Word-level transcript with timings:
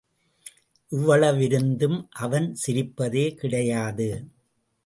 இவ்வளவிருந்தும், 0.91 1.99
அவன் 2.19 2.55
சிரிப்பதே 2.65 3.25
கிடையாது. 3.35 4.09